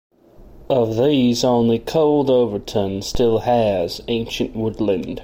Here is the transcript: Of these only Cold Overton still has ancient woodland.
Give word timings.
Of 0.67 0.95
these 0.97 1.43
only 1.43 1.77
Cold 1.77 2.31
Overton 2.31 3.03
still 3.03 3.37
has 3.41 4.01
ancient 4.07 4.55
woodland. 4.55 5.19